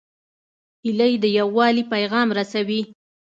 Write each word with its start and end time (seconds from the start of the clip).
هیلۍ 0.83 1.13
د 1.23 1.25
یووالي 1.37 1.83
پیغام 1.93 2.27
رسوي 2.37 2.81